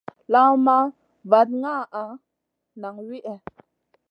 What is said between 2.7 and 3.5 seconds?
nang wihè.